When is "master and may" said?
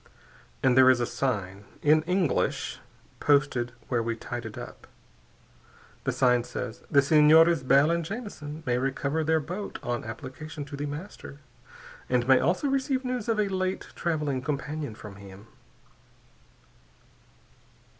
10.87-12.39